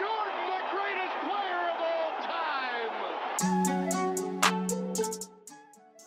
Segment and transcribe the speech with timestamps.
[0.00, 2.88] Jordan, the greatest player of all time.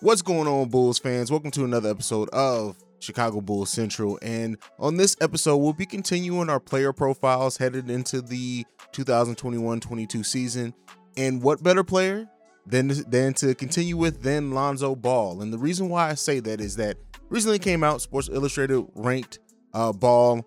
[0.01, 1.29] What's going on, Bulls fans?
[1.29, 4.17] Welcome to another episode of Chicago Bulls Central.
[4.23, 10.23] And on this episode, we'll be continuing our player profiles headed into the 2021 22
[10.23, 10.73] season.
[11.15, 12.27] And what better player
[12.65, 15.43] than, than to continue with than Lonzo Ball?
[15.43, 16.97] And the reason why I say that is that
[17.29, 19.37] recently came out, Sports Illustrated ranked
[19.75, 20.43] uh, Ball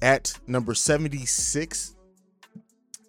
[0.00, 1.95] at number 76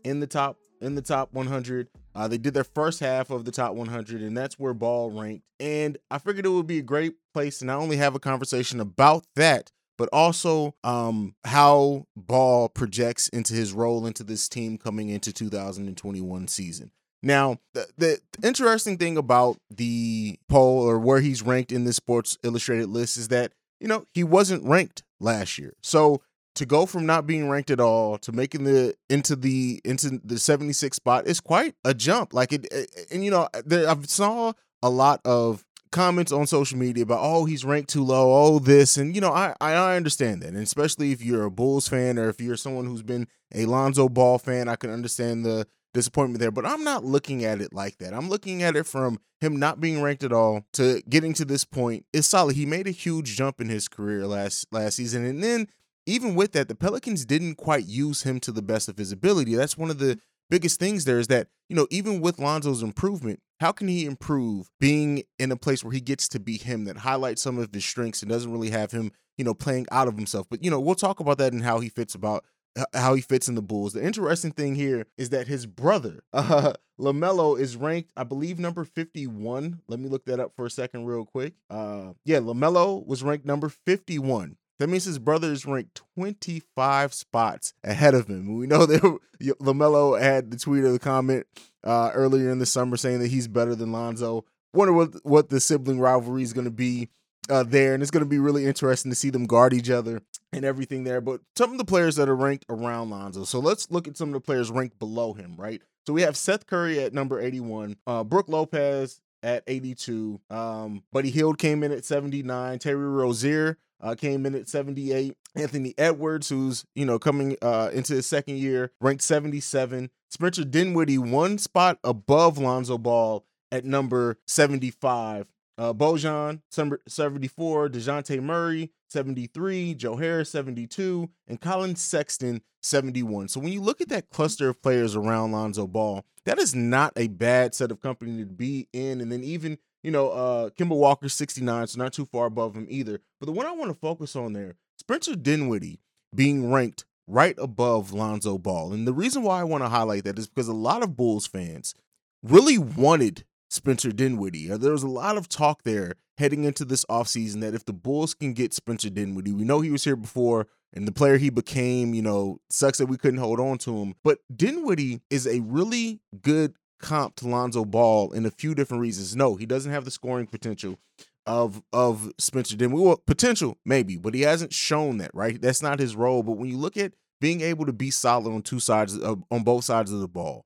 [0.08, 1.90] in the top in the top 100.
[2.16, 5.46] Uh, they did their first half of the top 100, and that's where Ball ranked.
[5.60, 8.80] And I figured it would be a great place to not only have a conversation
[8.80, 15.10] about that, but also um, how Ball projects into his role into this team coming
[15.10, 16.92] into 2021 season.
[17.24, 22.38] Now, the, the interesting thing about the poll or where he's ranked in this Sports
[22.44, 25.74] Illustrated list is that, you know, he wasn't ranked last year.
[25.82, 26.22] So
[26.58, 30.40] to go from not being ranked at all to making the into the into the
[30.40, 32.34] 76 spot is quite a jump.
[32.34, 32.68] Like it
[33.12, 37.46] and you know there, i saw a lot of comments on social media about oh
[37.46, 38.34] he's ranked too low.
[38.34, 38.98] Oh this.
[38.98, 40.50] And you know i i understand that.
[40.50, 44.10] And especially if you're a bulls fan or if you're someone who's been a lonzo
[44.10, 46.52] ball fan i can understand the disappointment there.
[46.52, 48.16] But i'm not looking at it like that.
[48.16, 51.64] I'm looking at it from him not being ranked at all to getting to this
[51.64, 52.56] point is solid.
[52.56, 55.24] He made a huge jump in his career last last season.
[55.24, 55.68] And then
[56.08, 59.56] even with that, the Pelicans didn't quite use him to the best of his ability.
[59.56, 60.18] That's one of the
[60.50, 64.72] biggest things there is that, you know, even with Lonzo's improvement, how can he improve
[64.80, 67.86] being in a place where he gets to be him that highlights some of his
[67.86, 70.48] strengths and doesn't really have him, you know, playing out of himself?
[70.50, 72.46] But, you know, we'll talk about that and how he fits about
[72.94, 73.94] how he fits in the Bulls.
[73.94, 78.86] The interesting thing here is that his brother, uh, LaMelo, is ranked, I believe, number
[78.86, 79.82] 51.
[79.88, 81.54] Let me look that up for a second, real quick.
[81.70, 87.74] Uh, yeah, LaMelo was ranked number 51 that means his brother is ranked 25 spots
[87.84, 88.58] ahead of him.
[88.58, 91.48] We know that LaMelo had the tweet or the comment
[91.84, 94.46] uh, earlier in the summer saying that he's better than Lonzo.
[94.74, 97.10] Wonder what, what the sibling rivalry is going to be
[97.50, 97.94] uh, there.
[97.94, 100.22] And it's going to be really interesting to see them guard each other
[100.54, 101.22] and everything there.
[101.22, 103.46] But some of the players that are ranked around Lonzo.
[103.46, 105.82] So let's look at some of the players ranked below him, right?
[106.06, 111.30] So we have Seth Curry at number 81, uh, Brook Lopez at 82, um, Buddy
[111.30, 115.36] Hield came in at 79, Terry Rozier uh, came in at 78.
[115.56, 120.10] Anthony Edwards, who's you know coming uh, into his second year, ranked 77.
[120.30, 125.48] Spencer Dinwiddie one spot above Lonzo Ball at number 75.
[125.80, 133.50] Uh, Bojan 74, Dejounte Murray 73, Joe Harris 72, and Collin Sexton 71.
[133.50, 137.14] So when you look at that cluster of players around Lonzo Ball, that is not
[137.16, 139.22] a bad set of company to be in.
[139.22, 139.78] And then even
[140.08, 143.20] you know, uh, Kemba Walker 69, so not too far above him either.
[143.42, 146.00] But the one I want to focus on there, Spencer Dinwiddie
[146.34, 148.94] being ranked right above Lonzo Ball.
[148.94, 151.46] And the reason why I want to highlight that is because a lot of Bulls
[151.46, 151.94] fans
[152.42, 154.72] really wanted Spencer Dinwiddie.
[154.72, 157.92] Uh, there was a lot of talk there heading into this offseason that if the
[157.92, 161.50] Bulls can get Spencer Dinwiddie, we know he was here before and the player he
[161.50, 164.16] became, you know, sucks that we couldn't hold on to him.
[164.24, 169.36] But Dinwiddie is a really good comp to Lonzo Ball in a few different reasons.
[169.36, 171.00] No, he doesn't have the scoring potential
[171.46, 173.22] of of Spencer Dinwiddie.
[173.26, 175.32] Potential maybe, but he hasn't shown that.
[175.34, 176.44] Right, that's not his role.
[176.44, 179.64] But when you look at being able to be solid on two sides of, on
[179.64, 180.66] both sides of the ball,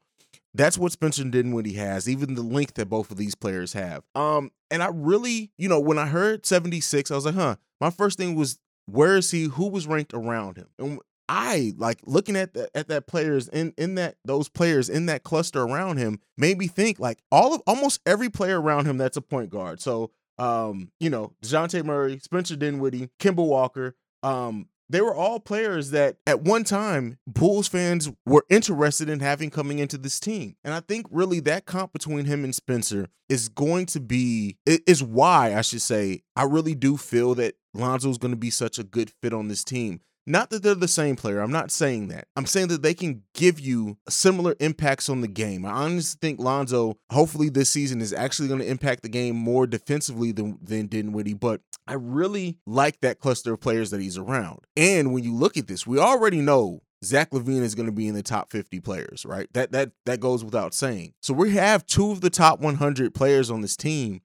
[0.53, 2.09] that's what Spencer Dinwiddie has.
[2.09, 4.03] Even the length that both of these players have.
[4.15, 7.57] Um, and I really, you know, when I heard seventy six, I was like, huh.
[7.79, 9.45] My first thing was where is he?
[9.45, 10.67] Who was ranked around him?
[10.77, 10.99] And
[11.33, 15.23] I like looking at that at that players in in that those players in that
[15.23, 19.15] cluster around him made me think like all of almost every player around him that's
[19.15, 19.79] a point guard.
[19.79, 25.91] So um, you know, DeJounte Murray, Spencer Dinwiddie, Kemba Walker, um, they were all players
[25.91, 30.57] that at one time Bulls fans were interested in having coming into this team.
[30.65, 35.01] And I think really that comp between him and Spencer is going to be is
[35.01, 38.77] why I should say I really do feel that Lonzo is going to be such
[38.77, 41.39] a good fit on this team not that they're the same player.
[41.39, 42.27] I'm not saying that.
[42.35, 45.65] I'm saying that they can give you similar impacts on the game.
[45.65, 49.65] I honestly think Lonzo, hopefully this season, is actually going to impact the game more
[49.65, 51.33] defensively than, than Dinwiddie.
[51.33, 54.59] But I really like that cluster of players that he's around.
[54.77, 58.07] And when you look at this, we already know Zach LaVine is going to be
[58.07, 59.47] in the top 50 players, right?
[59.53, 61.13] That that that goes without saying.
[61.21, 64.21] So we have two of the top 100 players on this team,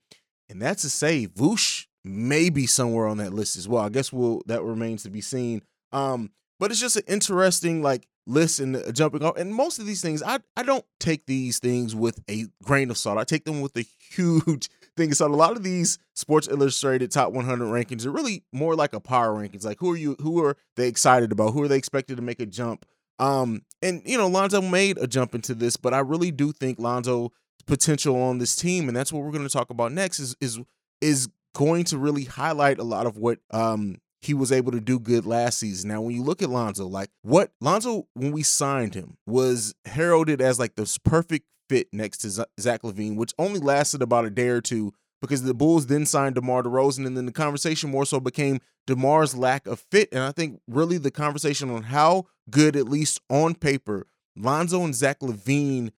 [0.51, 3.83] and that's to say, Vooch may be somewhere on that list as well.
[3.83, 5.63] I guess we'll that remains to be seen.
[5.97, 9.37] Um, but it's just an interesting like list and uh, jumping off.
[9.37, 12.99] And most of these things, I I don't take these things with a grain of
[12.99, 13.19] salt.
[13.19, 15.31] I take them with a huge thing of salt.
[15.31, 19.35] A lot of these Sports Illustrated top 100 rankings are really more like a power
[19.35, 19.65] rankings.
[19.65, 20.17] Like who are you?
[20.21, 21.53] Who are they excited about?
[21.53, 22.85] Who are they expected to make a jump?
[23.19, 26.79] Um, and you know, Lonzo made a jump into this, but I really do think
[26.79, 27.31] Lonzo's
[27.67, 30.61] potential on this team, and that's what we're going to talk about next, is is
[31.01, 34.99] is going to really highlight a lot of what um he was able to do
[34.99, 35.89] good last season.
[35.89, 40.41] Now, when you look at Lonzo, like what Lonzo, when we signed him, was heralded
[40.41, 44.49] as like this perfect fit next to Zach LaVine, which only lasted about a day
[44.49, 48.21] or two because the Bulls then signed DeMar DeRozan, and then the conversation more so
[48.21, 50.09] became DeMar's lack of fit.
[50.13, 54.95] And I think really the conversation on how good, at least on paper, Lonzo and
[54.95, 55.91] Zach LaVine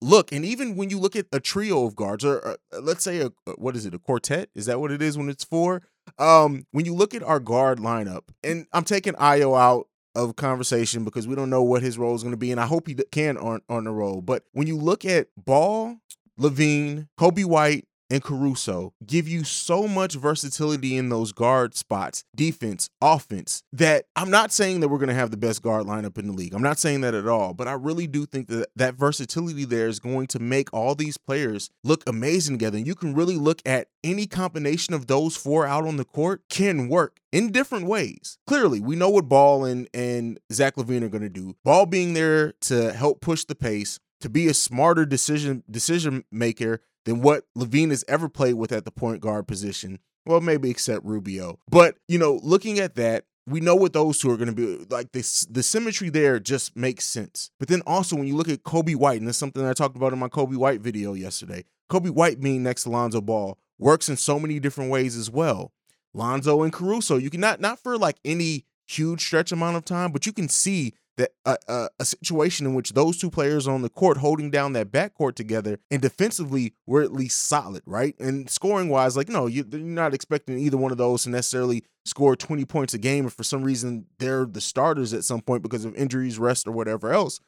[0.00, 0.32] look.
[0.32, 3.20] And even when you look at a trio of guards, or, or uh, let's say
[3.20, 4.50] a what is it, a quartet?
[4.54, 5.82] Is that what it is when it's four?
[6.18, 11.04] Um, when you look at our guard lineup, and I'm taking Ayo out of conversation
[11.04, 12.94] because we don't know what his role is going to be, and I hope he
[12.94, 14.20] can on on the role.
[14.20, 15.96] But when you look at Ball,
[16.38, 22.90] LaVine, Coby White, and Caruso give you so much versatility in those guard spots, defense,
[23.00, 26.28] offense, that I'm not saying that we're going to have the best guard lineup in
[26.28, 26.54] the league.
[26.54, 29.88] I'm not saying that at all, but I really do think that that versatility there
[29.88, 32.78] is going to make all these players look amazing together.
[32.78, 36.42] And you can really look at any combination of those four out on the court
[36.48, 38.38] can work in different ways.
[38.46, 41.56] Clearly, we know what Ball and, and Zach LaVine are going to do.
[41.64, 46.80] Ball being there to help push the pace, to be a smarter decision decision maker
[47.04, 49.98] than what LaVine has ever played with at the point guard position.
[50.26, 51.58] Well, maybe except Rubio.
[51.70, 54.84] But, you know, looking at that, we know what those two are going to be
[54.90, 58.62] like this the symmetry there just makes sense but then also when you look at
[58.62, 62.10] coby white and that's something i talked about in my coby white video yesterday coby
[62.10, 65.72] white being next to lonzo ball works in so many different ways as well
[66.14, 70.12] lonzo and caruso you can not not for like any huge stretch amount of time
[70.12, 73.82] but you can see that uh, uh, a situation in which those two players on
[73.82, 78.18] the court holding down that backcourt together and defensively were at least solid, right?
[78.18, 81.84] And scoring wise, like no, you, are not expecting either one of those to necessarily
[82.04, 85.62] score 20 points a game if for some reason they're the starters at some point
[85.62, 87.40] because of injuries, rest, or whatever else.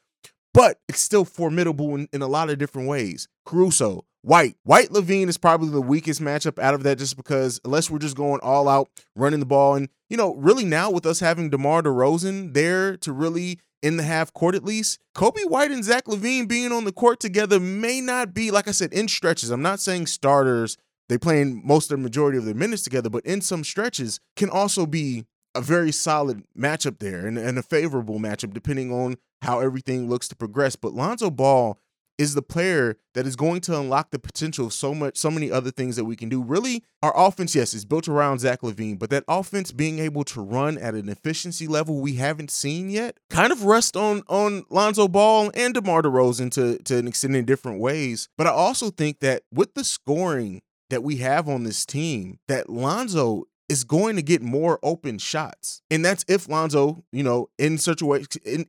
[0.53, 3.27] But it's still formidable in, in a lot of different ways.
[3.45, 4.55] Caruso, White.
[4.63, 8.15] White LaVine is probably the weakest matchup out of that just because unless we're just
[8.15, 11.83] going all out running the ball and you know, really now with us having DeMar
[11.83, 16.47] DeRozan there to really in the half court at least, Coby White and Zach LaVine
[16.47, 19.49] being on the court together may not be like I said in stretches.
[19.49, 20.77] I'm not saying starters
[21.09, 24.49] they playing most of the majority of their minutes together, but in some stretches can
[24.49, 29.59] also be a very solid matchup there and, and a favorable matchup depending on how
[29.59, 30.77] everything looks to progress.
[30.77, 31.77] But Lonzo Ball
[32.21, 35.51] is the player that is going to unlock the potential of so much, so many
[35.51, 36.43] other things that we can do.
[36.43, 40.39] Really, our offense, yes, is built around Zach LaVine, but that offense being able to
[40.39, 45.07] run at an efficiency level we haven't seen yet, kind of rest on on Lonzo
[45.07, 48.29] Ball and DeMar DeRozan to to an extent in different ways.
[48.37, 52.69] But I also think that with the scoring that we have on this team, that
[52.69, 55.81] Lonzo is going to get more open shots.
[55.89, 58.25] And that's if Lonzo, you know, in such a way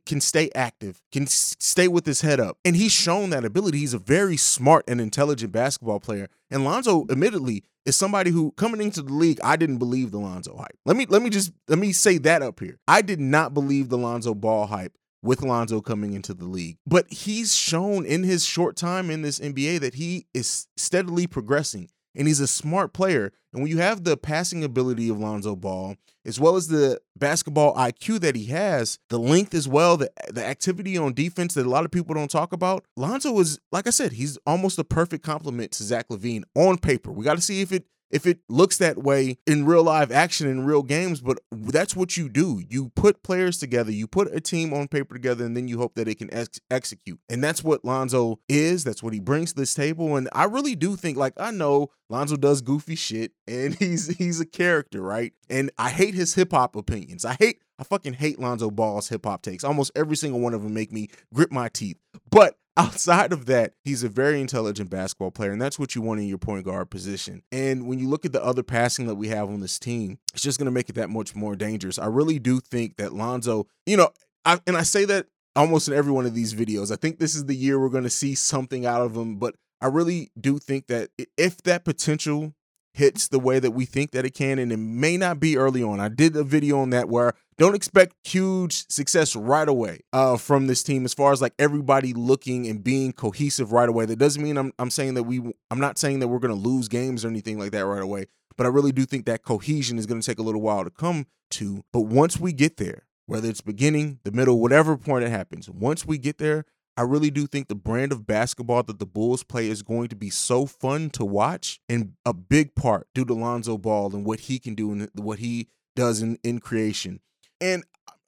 [0.07, 2.57] can stay active, can stay with his head up.
[2.65, 3.79] And he's shown that ability.
[3.79, 6.29] He's a very smart and intelligent basketball player.
[6.53, 10.57] And Lonzo, admittedly, is somebody who coming into the league, I didn't believe the Lonzo
[10.57, 10.79] hype.
[10.87, 12.79] Let me let me just let me say that up here.
[12.87, 16.79] I did not believe the Lonzo ball hype with Lonzo coming into the league.
[16.87, 21.91] But he's shown in his short time in this NBA that he is steadily progressing
[22.15, 23.33] and he's a smart player.
[23.53, 27.75] And when you have the passing ability of Lonzo Ball, as well as the basketball
[27.75, 31.71] IQ that he has, the length as well, the the activity on defense that a
[31.71, 35.25] lot of people don't talk about, Lonzo is like I said, he's almost a perfect
[35.25, 37.13] complement to Zach LaVine on paper.
[37.13, 40.47] We got to see if it if it looks that way in real live action
[40.47, 42.63] in real games, but that's what you do.
[42.69, 45.95] You put players together, you put a team on paper together, and then you hope
[45.95, 47.19] that it can ex- execute.
[47.31, 48.85] And that's what Lonzo is.
[48.85, 50.17] That's what he brings to this table.
[50.17, 54.41] And I really do think, like, I know Lonzo does goofy shit, and he's he's
[54.41, 55.33] a character, right?
[55.49, 57.25] And I hate his hip hop opinions.
[57.25, 59.65] I hate, I fucking hate Lonzo Ball's hip hop takes.
[59.65, 61.97] Almost every single one of them make me grip my teeth.
[62.31, 66.21] But outside of that, he's a very intelligent basketball player, and that's what you want
[66.21, 67.43] in your point guard position.
[67.53, 70.43] And when you look at the other passing that we have on this team, it's
[70.43, 71.99] just going to make it that much more dangerous.
[71.99, 74.11] I really do think that Lonzo, you know,
[74.45, 76.91] I, and I say that almost in every one of these videos.
[76.91, 79.55] I think this is the year we're going to see something out of him, but
[79.81, 82.55] I really do think that if that potential
[82.95, 85.83] hits the way that we think that it can, and it may not be early
[85.83, 86.01] on.
[86.01, 90.67] I did a video on that where don't expect huge success right away uh, from
[90.67, 94.07] this team as far as like everybody looking and being cohesive right away.
[94.07, 96.89] That doesn't mean I'm I'm saying that we I'm not saying that we're gonna lose
[96.89, 98.27] games or anything like that right away.
[98.57, 101.27] But I really do think that cohesion is gonna take a little while to come
[101.53, 101.85] to.
[101.93, 106.05] But once we get there, whether it's beginning, the middle, whatever point it happens, once
[106.07, 106.65] we get there,
[106.97, 110.17] I really do think the brand of basketball that the Bulls play is going to
[110.17, 114.41] be so fun to watch, and a big part due to Lonzo Ball and what
[114.41, 117.21] he can do and what he does in, in creation.
[117.61, 117.85] And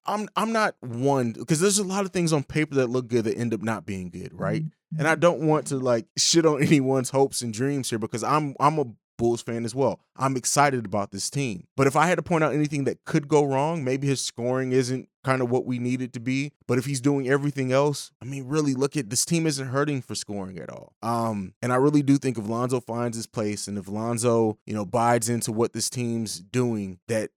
[0.06, 3.24] I'm I'm not one because there's a lot of things on paper that look good
[3.24, 4.62] that end up not being good, right?
[4.62, 4.98] Mm-hmm.
[4.98, 8.54] And I don't want to like shit on anyone's hopes and dreams here because I'm
[8.60, 10.00] I'm a Bulls fan as well.
[10.16, 11.66] I'm excited about this team.
[11.76, 14.72] But if I had to point out anything that could go wrong, maybe his scoring
[14.72, 16.52] isn't kind of what we need it to be.
[16.66, 20.02] But if he's doing everything else, I mean, really look at this team isn't hurting
[20.02, 20.92] for scoring at all.
[21.02, 24.74] Um, and I really do think if Lonzo finds his place and if Lonzo, you
[24.74, 27.30] know, bides into what this team's doing, that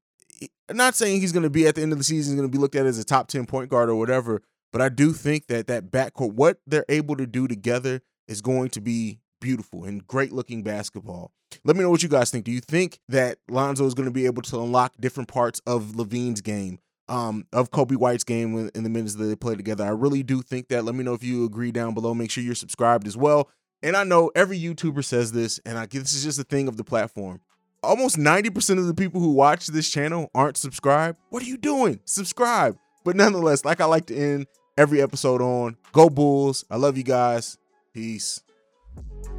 [0.69, 2.51] I'm not saying he's going to be at the end of the season going to
[2.51, 4.41] be looked at as a top 10 point guard or whatever,
[4.71, 8.69] but I do think that that backcourt, what they're able to do together is going
[8.71, 11.31] to be beautiful and great looking basketball.
[11.63, 12.45] Let me know what you guys think.
[12.45, 15.93] Do you think that Lonzo is going to be able to unlock different parts of
[15.95, 19.85] LaVine's game, um, of Coby White's game in the minutes that they play together?
[19.85, 20.85] I really do think that.
[20.85, 22.13] Let me know if you agree down below.
[22.13, 23.49] Make sure you're subscribed as well.
[23.83, 26.77] And I know every YouTuber says this, and I this is just a thing of
[26.77, 27.41] the platform.
[27.83, 31.19] Almost 90% of the people who watch this channel aren't subscribed.
[31.29, 31.99] What are you doing?
[32.05, 32.77] Subscribe.
[33.05, 36.65] But nonetheless, like I like to end every episode on, go Bulls.
[36.69, 37.57] I love you guys.
[37.93, 38.41] Peace.